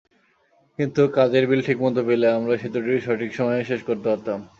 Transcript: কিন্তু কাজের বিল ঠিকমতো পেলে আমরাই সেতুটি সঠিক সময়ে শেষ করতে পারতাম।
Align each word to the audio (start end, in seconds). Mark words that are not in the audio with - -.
কিন্তু 0.79 1.01
কাজের 1.15 1.43
বিল 1.49 1.61
ঠিকমতো 1.67 2.01
পেলে 2.07 2.27
আমরাই 2.29 2.59
সেতুটি 2.61 2.91
সঠিক 3.01 3.31
সময়ে 3.35 3.67
শেষ 3.69 3.81
করতে 3.83 4.07
পারতাম। 4.09 4.39